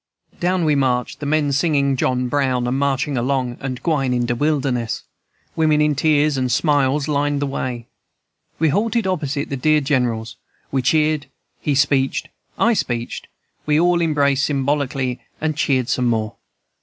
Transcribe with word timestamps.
"Down 0.39 0.65
we 0.65 0.73
marched, 0.73 1.19
the 1.19 1.27
men 1.27 1.51
singing 1.51 1.95
'John 1.95 2.27
Brown' 2.27 2.65
and 2.65 2.75
'Marching 2.79 3.17
Along' 3.17 3.55
and 3.59 3.83
'Gwine 3.83 4.15
in 4.15 4.25
de 4.25 4.33
Wilderness'; 4.33 5.03
women 5.55 5.79
in 5.79 5.93
tears 5.93 6.37
and 6.37 6.51
smiles 6.51 7.07
lined 7.07 7.39
the 7.39 7.45
way. 7.45 7.85
We 8.57 8.69
halted 8.69 9.05
opposite 9.05 9.49
the 9.51 9.57
dear 9.57 9.79
General's; 9.79 10.37
we 10.71 10.81
cheered, 10.81 11.27
he 11.61 11.75
speeched, 11.75 12.29
I 12.57 12.73
speeched, 12.73 13.27
we 13.67 13.79
all 13.79 14.01
embraced 14.01 14.43
symbolically, 14.45 15.19
and 15.39 15.55
cheered 15.55 15.87
some 15.87 16.05
more. 16.07 16.35